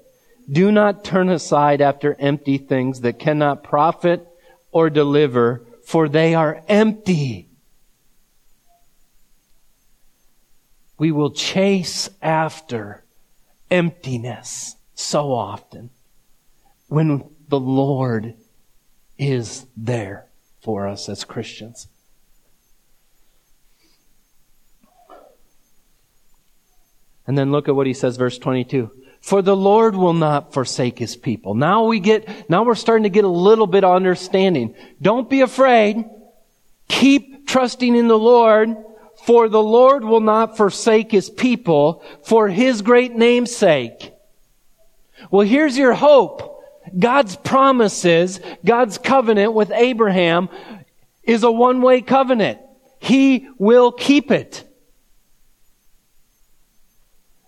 [0.51, 4.27] Do not turn aside after empty things that cannot profit
[4.73, 7.49] or deliver for they are empty.
[10.99, 13.07] We will chase after
[13.71, 15.89] emptiness so often
[16.89, 18.35] when the Lord
[19.17, 20.27] is there
[20.61, 21.89] for us as Christians.
[27.27, 28.91] And then look at what he says, verse 22.
[29.21, 31.55] For the Lord will not forsake his people.
[31.55, 34.75] Now we get, now we're starting to get a little bit of understanding.
[35.03, 36.05] Don't be afraid.
[36.89, 38.77] Keep trusting in the Lord,
[39.25, 44.13] for the Lord will not forsake his people for his great name's sake.
[45.31, 46.63] Well, here's your hope.
[46.99, 50.49] God's promises, God's covenant with Abraham
[51.23, 52.61] is a one-way covenant.
[53.01, 54.65] He will keep it.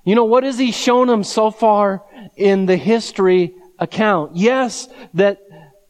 [0.05, 2.03] You know, what has he shown them so far
[2.37, 4.37] in the history account?
[4.37, 5.41] Yes, that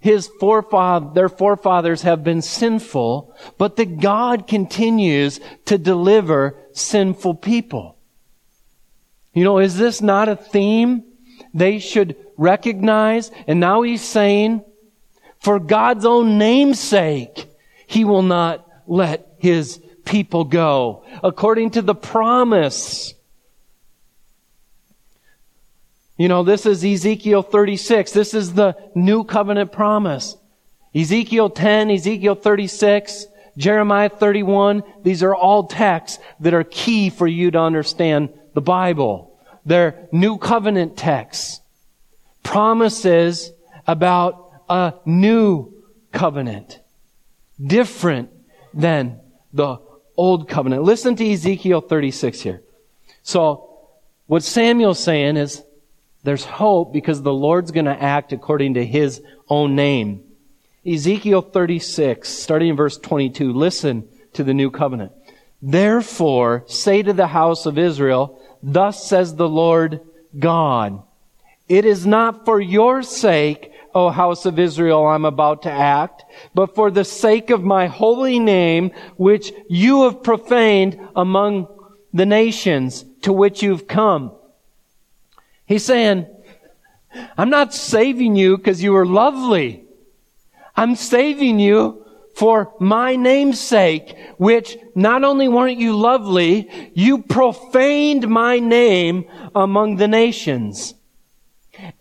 [0.01, 7.97] his forefather, their forefathers have been sinful, but that God continues to deliver sinful people.
[9.33, 11.05] You know, is this not a theme
[11.55, 13.31] they should recognize?
[13.47, 14.65] And now he's saying,
[15.39, 17.47] for God's own name's sake,
[17.87, 21.05] he will not let his people go.
[21.23, 23.15] According to the promise
[26.21, 28.12] You know, this is Ezekiel 36.
[28.12, 30.37] This is the new covenant promise.
[30.95, 33.25] Ezekiel 10, Ezekiel 36,
[33.57, 34.83] Jeremiah 31.
[35.03, 39.35] These are all texts that are key for you to understand the Bible.
[39.64, 41.62] They're new covenant texts.
[42.43, 43.51] Promises
[43.87, 45.73] about a new
[46.12, 46.81] covenant.
[47.66, 48.29] Different
[48.75, 49.21] than
[49.55, 49.79] the
[50.18, 50.83] old covenant.
[50.83, 52.62] Listen to Ezekiel 36 here.
[53.23, 53.89] So,
[54.27, 55.62] what Samuel's saying is,
[56.23, 60.25] there's hope because the Lord's going to act according to His own name.
[60.87, 65.12] Ezekiel 36, starting in verse 22, listen to the new covenant.
[65.62, 70.01] Therefore, say to the house of Israel, thus says the Lord
[70.39, 71.03] God,
[71.68, 76.75] it is not for your sake, O house of Israel, I'm about to act, but
[76.75, 81.68] for the sake of my holy name, which you have profaned among
[82.12, 84.33] the nations to which you've come.
[85.71, 86.27] He's saying,
[87.39, 89.85] I'm not saving you because you were lovely.
[90.75, 92.05] I'm saving you
[92.35, 99.95] for my name's sake, which not only weren't you lovely, you profaned my name among
[99.95, 100.95] the nations.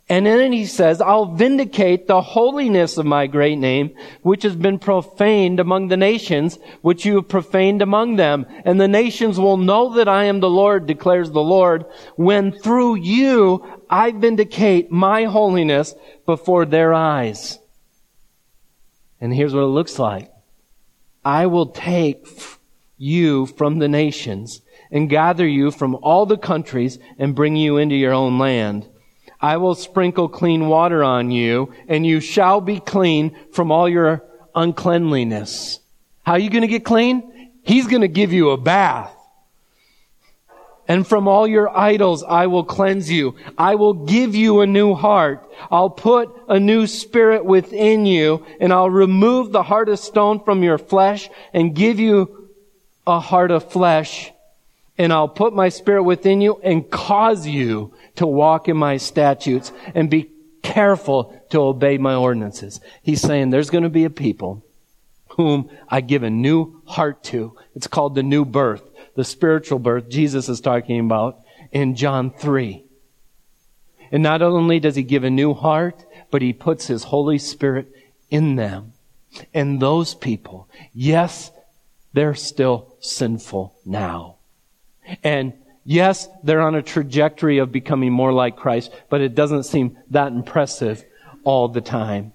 [0.08, 4.78] And then he says, I'll vindicate the holiness of my great name, which has been
[4.78, 8.46] profaned among the nations, which you have profaned among them.
[8.64, 11.84] And the nations will know that I am the Lord, declares the Lord,
[12.16, 15.94] when through you I vindicate my holiness
[16.26, 17.58] before their eyes.
[19.20, 20.32] And here's what it looks like.
[21.24, 22.26] I will take
[22.96, 27.94] you from the nations and gather you from all the countries and bring you into
[27.94, 28.88] your own land.
[29.40, 34.22] I will sprinkle clean water on you, and you shall be clean from all your
[34.54, 35.80] uncleanliness.
[36.24, 37.50] How are you going to get clean?
[37.62, 39.14] He's going to give you a bath.
[40.86, 43.36] And from all your idols I will cleanse you.
[43.56, 45.48] I will give you a new heart.
[45.70, 50.62] I'll put a new spirit within you, and I'll remove the heart of stone from
[50.62, 52.50] your flesh and give you
[53.06, 54.32] a heart of flesh.
[54.98, 59.72] And I'll put my spirit within you and cause you to walk in my statutes
[59.94, 60.30] and be
[60.62, 62.80] careful to obey my ordinances.
[63.02, 64.64] He's saying there's going to be a people
[65.30, 67.56] whom I give a new heart to.
[67.74, 68.82] It's called the new birth,
[69.14, 71.40] the spiritual birth Jesus is talking about
[71.72, 72.84] in John 3.
[74.12, 77.92] And not only does he give a new heart, but he puts his Holy Spirit
[78.28, 78.92] in them.
[79.54, 81.52] And those people, yes,
[82.12, 84.36] they're still sinful now.
[85.22, 85.52] And
[85.84, 90.32] Yes, they're on a trajectory of becoming more like Christ, but it doesn't seem that
[90.32, 91.04] impressive
[91.44, 92.32] all the time.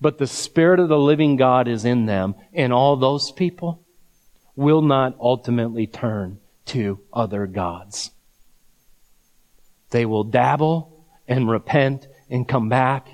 [0.00, 3.82] But the Spirit of the living God is in them, and all those people
[4.56, 8.10] will not ultimately turn to other gods.
[9.90, 13.08] They will dabble and repent and come back,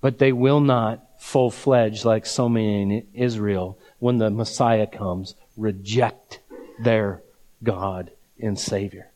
[0.00, 5.34] but they will not full fledged like so many in Israel when the Messiah comes
[5.56, 6.40] reject
[6.82, 7.22] their
[7.62, 8.10] God
[8.40, 9.10] and Savior.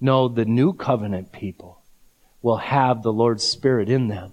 [0.00, 1.82] No, the new covenant people
[2.42, 4.32] will have the Lord's Spirit in them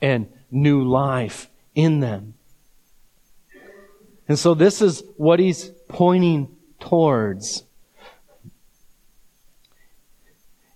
[0.00, 2.34] and new life in them.
[4.28, 7.64] And so this is what he's pointing towards.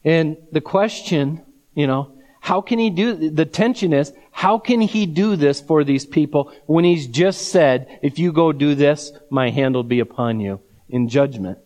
[0.05, 1.43] And the question,
[1.75, 5.85] you know, how can he do, the tension is, how can he do this for
[5.85, 10.01] these people when he's just said, if you go do this, my hand will be
[10.01, 11.59] upon you in judgment?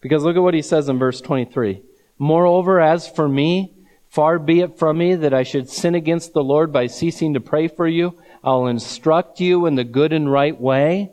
[0.00, 1.82] Because look at what he says in verse 23.
[2.18, 3.72] Moreover, as for me,
[4.08, 7.40] far be it from me that I should sin against the Lord by ceasing to
[7.40, 8.18] pray for you.
[8.42, 11.10] I'll instruct you in the good and right way.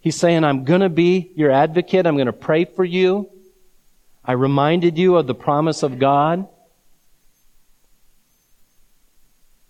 [0.00, 2.06] He's saying, I'm going to be your advocate.
[2.06, 3.30] I'm going to pray for you.
[4.24, 6.46] I reminded you of the promise of God.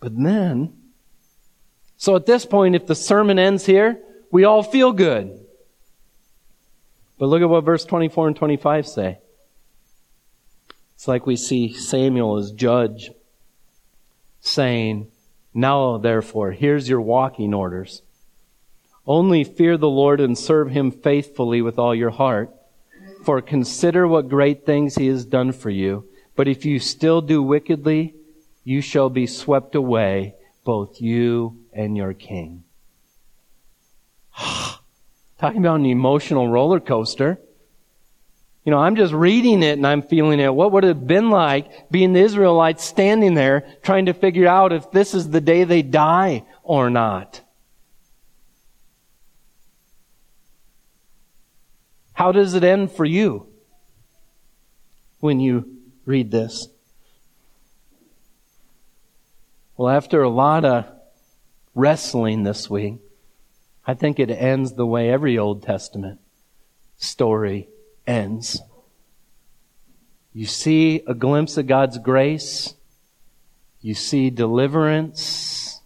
[0.01, 0.73] But then,
[1.97, 5.44] so at this point, if the sermon ends here, we all feel good.
[7.17, 9.19] But look at what verse 24 and 25 say.
[10.95, 13.11] It's like we see Samuel as judge
[14.41, 15.07] saying,
[15.53, 18.01] Now therefore, here's your walking orders.
[19.07, 22.53] Only fear the Lord and serve him faithfully with all your heart.
[23.23, 26.07] For consider what great things he has done for you.
[26.35, 28.15] But if you still do wickedly,
[28.63, 32.63] you shall be swept away, both you and your king.
[34.37, 34.74] Ah.
[35.39, 37.39] Talking about an emotional roller coaster.
[38.63, 40.53] You know, I'm just reading it and I'm feeling it.
[40.53, 44.73] What would it have been like being the Israelites standing there trying to figure out
[44.73, 47.41] if this is the day they die or not?
[52.13, 53.47] How does it end for you
[55.19, 56.69] when you read this?
[59.77, 60.85] Well, after a lot of
[61.75, 62.99] wrestling this week,
[63.87, 66.19] I think it ends the way every Old Testament
[66.97, 67.69] story
[68.07, 68.61] ends.
[70.33, 72.73] You see a glimpse of God's grace.
[73.81, 75.79] You see deliverance.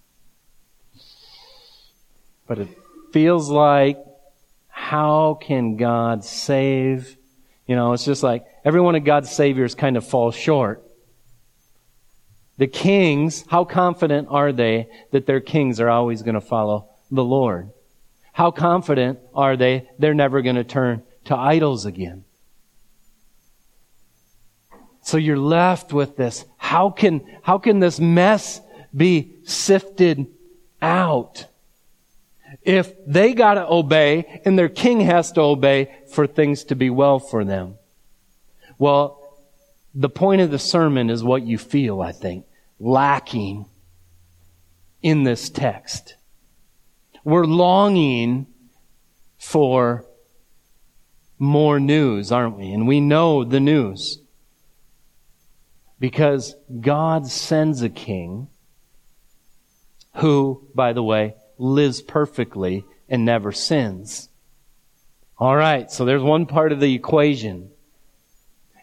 [2.47, 2.70] But it
[3.12, 3.97] feels like,
[4.70, 7.18] how can God save?
[7.68, 10.84] You know, it's just like every one of God's saviors kind of falls short.
[12.58, 17.24] The kings, how confident are they that their kings are always going to follow the
[17.24, 17.70] Lord?
[18.34, 22.23] How confident are they they're never going to turn to idols again?
[25.01, 26.45] So you're left with this.
[26.57, 28.61] How can, how can this mess
[28.95, 30.27] be sifted
[30.82, 31.45] out?
[32.61, 37.19] If they gotta obey and their king has to obey for things to be well
[37.19, 37.75] for them.
[38.77, 39.19] Well,
[39.93, 42.45] the point of the sermon is what you feel, I think,
[42.80, 43.65] lacking
[45.01, 46.15] in this text.
[47.24, 48.47] We're longing
[49.38, 50.05] for
[51.38, 52.72] more news, aren't we?
[52.72, 54.20] And we know the news.
[55.99, 58.47] Because God sends a king
[60.15, 64.30] who, by the way, lives perfectly and never sins.
[65.38, 67.70] All right, so there's one part of the equation.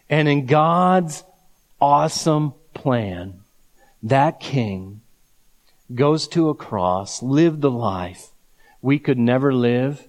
[0.09, 1.23] And in God's
[1.79, 3.41] awesome plan,
[4.03, 5.01] that king
[5.93, 8.29] goes to a cross, lived the life
[8.81, 10.07] we could never live.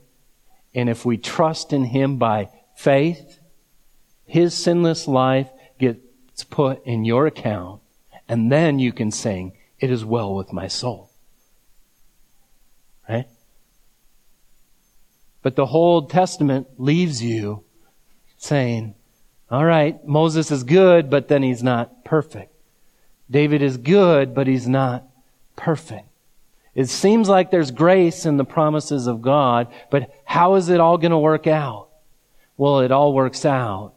[0.75, 3.39] And if we trust in him by faith,
[4.27, 5.49] his sinless life
[5.79, 7.81] gets put in your account.
[8.29, 11.11] And then you can sing, It is well with my soul.
[13.09, 13.27] Right?
[15.43, 17.65] But the whole Testament leaves you
[18.37, 18.95] saying,
[19.51, 22.53] all right, Moses is good, but then he's not perfect.
[23.31, 25.08] David is good, but he's not
[25.59, 26.09] perfect.
[26.75, 30.97] It seems like there's grace in the promises of God, but how is it all
[30.97, 31.89] going to work out?
[32.57, 33.95] Well, it all works out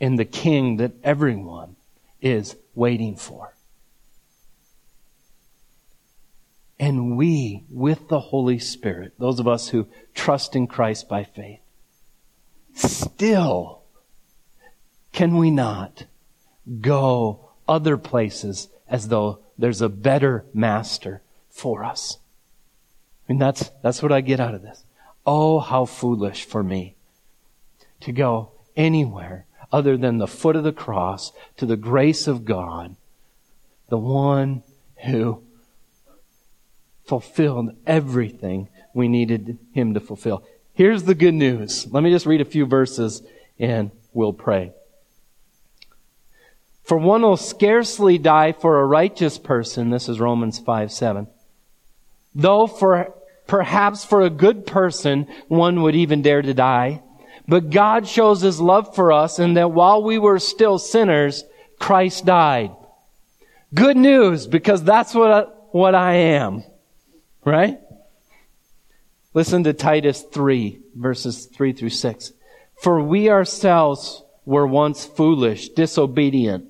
[0.00, 1.76] in the king that everyone
[2.20, 3.54] is waiting for.
[6.80, 11.60] And we, with the Holy Spirit, those of us who trust in Christ by faith,
[12.74, 13.82] still
[15.12, 16.06] can we not
[16.80, 22.18] go other places as though there's a better master for us?
[23.28, 24.84] I mean, that's, that's what I get out of this.
[25.24, 26.96] Oh, how foolish for me
[28.00, 32.96] to go anywhere other than the foot of the cross to the grace of God,
[33.88, 34.62] the one
[35.04, 35.42] who
[37.04, 40.42] fulfilled everything we needed him to fulfill.
[40.74, 41.86] Here's the good news.
[41.90, 43.22] Let me just read a few verses
[43.58, 44.72] and we'll pray.
[46.90, 49.90] For one will scarcely die for a righteous person.
[49.90, 51.28] This is Romans 5 7.
[52.34, 53.14] Though for
[53.46, 57.04] perhaps for a good person, one would even dare to die.
[57.46, 61.44] But God shows his love for us in that while we were still sinners,
[61.78, 62.72] Christ died.
[63.72, 66.64] Good news, because that's what I, what I am.
[67.44, 67.78] Right?
[69.32, 72.32] Listen to Titus 3, verses 3 through 6.
[72.82, 76.69] For we ourselves were once foolish, disobedient,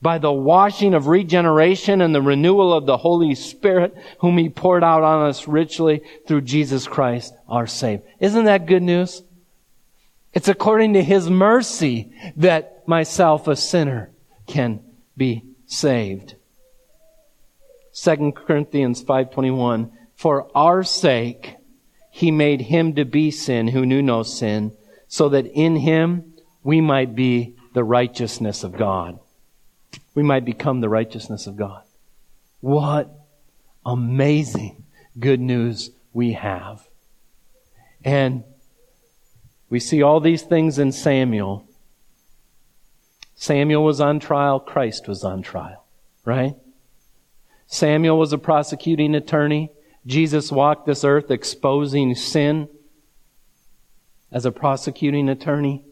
[0.00, 4.84] by the washing of regeneration and the renewal of the Holy Spirit, whom He poured
[4.84, 8.04] out on us richly through Jesus Christ, our Savior.
[8.20, 9.22] Isn't that good news?
[10.32, 14.10] It's according to His mercy that myself, a sinner,
[14.46, 14.80] can
[15.16, 16.34] be saved.
[17.94, 21.56] 2 Corinthians 5.21 For our sake
[22.10, 24.76] He made Him to be sin who knew no sin,
[25.06, 29.18] so that in Him we might be the righteousness of God
[30.14, 31.82] we might become the righteousness of God.
[32.60, 33.10] What
[33.84, 34.84] amazing
[35.18, 36.86] good news we have.
[38.04, 38.44] And
[39.68, 41.68] we see all these things in Samuel.
[43.34, 45.84] Samuel was on trial, Christ was on trial,
[46.24, 46.54] right?
[47.66, 49.70] Samuel was a prosecuting attorney.
[50.06, 52.68] Jesus walked this earth exposing sin
[54.30, 55.84] as a prosecuting attorney.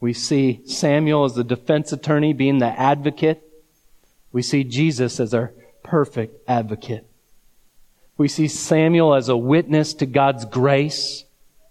[0.00, 3.42] We see Samuel as the defense attorney being the advocate.
[4.32, 7.06] We see Jesus as our perfect advocate.
[8.16, 11.24] We see Samuel as a witness to God's grace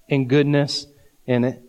[0.10, 0.88] and goodness.
[1.28, 1.60] And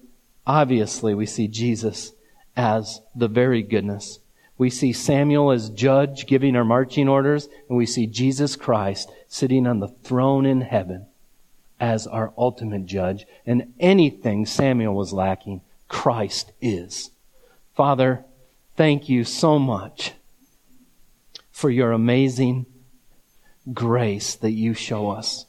[0.46, 2.12] obviously, we see Jesus
[2.56, 4.18] as the very goodness.
[4.58, 9.66] We see Samuel as judge giving our marching orders, and we see Jesus Christ sitting
[9.66, 11.06] on the throne in heaven
[11.78, 13.26] as our ultimate judge.
[13.46, 17.10] And anything Samuel was lacking, Christ is.
[17.74, 18.24] Father,
[18.76, 20.12] thank you so much
[21.50, 22.64] for your amazing
[23.74, 25.44] grace that you show us.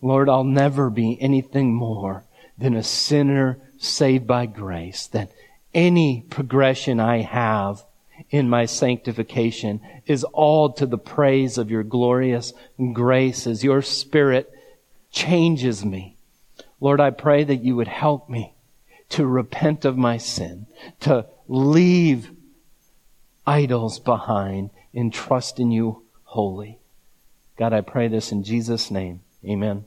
[0.00, 2.24] Lord, I'll never be anything more
[2.56, 5.30] than a sinner saved by grace, that
[5.74, 7.84] any progression I have
[8.30, 12.52] in my sanctification is all to the praise of your glorious
[12.92, 14.50] grace as your spirit
[15.12, 16.16] changes me.
[16.80, 18.54] Lord, I pray that you would help me
[19.10, 20.66] to repent of my sin,
[21.00, 22.30] to leave
[23.46, 26.78] idols behind and trust in you wholly.
[27.56, 29.20] God, I pray this in Jesus' name.
[29.44, 29.84] Amen.